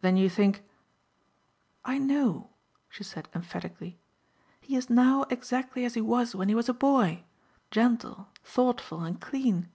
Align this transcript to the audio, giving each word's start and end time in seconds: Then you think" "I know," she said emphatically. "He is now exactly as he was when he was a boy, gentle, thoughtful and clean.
Then 0.00 0.16
you 0.16 0.30
think" 0.30 0.64
"I 1.84 1.98
know," 1.98 2.48
she 2.88 3.04
said 3.04 3.28
emphatically. 3.34 3.98
"He 4.62 4.74
is 4.74 4.88
now 4.88 5.24
exactly 5.28 5.84
as 5.84 5.92
he 5.92 6.00
was 6.00 6.34
when 6.34 6.48
he 6.48 6.54
was 6.54 6.70
a 6.70 6.72
boy, 6.72 7.24
gentle, 7.70 8.30
thoughtful 8.42 9.02
and 9.02 9.20
clean. 9.20 9.68